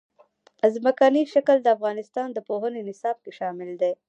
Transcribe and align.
ځمکنی 0.75 1.23
شکل 1.33 1.57
د 1.61 1.67
افغانستان 1.77 2.27
د 2.33 2.37
پوهنې 2.47 2.81
نصاب 2.89 3.15
کې 3.23 3.31
شامل 3.39 3.69
دي. 3.81 3.91